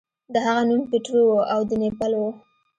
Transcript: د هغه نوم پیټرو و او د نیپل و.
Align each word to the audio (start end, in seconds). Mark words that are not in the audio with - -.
د 0.33 0.35
هغه 0.45 0.61
نوم 0.69 0.81
پیټرو 0.91 1.21
و 1.27 1.33
او 1.53 1.59
د 1.69 1.71
نیپل 1.83 2.11
و. 2.17 2.23